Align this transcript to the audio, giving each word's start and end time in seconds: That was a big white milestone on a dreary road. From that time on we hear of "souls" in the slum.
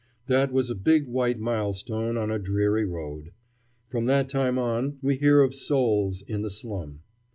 That 0.25 0.51
was 0.51 0.71
a 0.71 0.73
big 0.73 1.05
white 1.07 1.37
milestone 1.39 2.17
on 2.17 2.31
a 2.31 2.39
dreary 2.39 2.85
road. 2.85 3.33
From 3.87 4.05
that 4.05 4.29
time 4.29 4.57
on 4.57 4.97
we 5.03 5.17
hear 5.17 5.41
of 5.43 5.53
"souls" 5.53 6.23
in 6.23 6.41
the 6.41 6.49
slum. 6.49 7.01